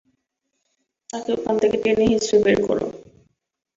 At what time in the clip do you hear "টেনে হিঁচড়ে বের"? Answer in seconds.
1.83-2.59